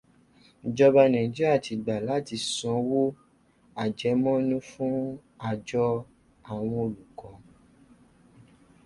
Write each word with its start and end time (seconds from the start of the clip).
Ìjọba 0.67 1.03
Nàìjíríà 1.13 1.57
ti 1.63 1.73
gbà 1.83 1.95
láti 2.09 2.35
sannowó 2.51 3.03
àjẹmọ́nú 3.83 4.57
fún 4.69 4.95
àjọ 5.49 5.83
àwọn 6.51 6.75
olùkọ́. 6.85 7.33